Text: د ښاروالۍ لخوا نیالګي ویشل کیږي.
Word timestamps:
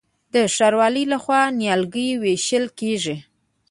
د 0.33 0.35
ښاروالۍ 0.55 1.05
لخوا 1.13 1.41
نیالګي 1.59 2.07
ویشل 2.21 2.65
کیږي. 2.79 3.17